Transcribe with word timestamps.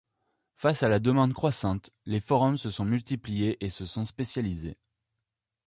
Face 0.55 0.81
à 0.81 0.89
la 0.89 0.97
demande 0.97 1.31
croissante, 1.31 1.91
les 2.07 2.19
forums 2.19 2.57
se 2.57 2.71
sont 2.71 2.85
multipliés 2.85 3.63
et 3.63 3.69
se 3.69 3.85
sont 3.85 4.03
spécialisés. 4.03 4.79